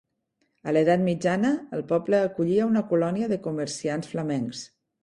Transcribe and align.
A 0.69 0.73
l'Edat 0.73 1.03
Mitjana, 1.09 1.51
el 1.79 1.85
poble 1.93 2.23
acollia 2.31 2.67
una 2.73 2.87
colònia 2.95 3.33
de 3.35 3.43
comerciants 3.49 4.15
flamencs. 4.17 4.69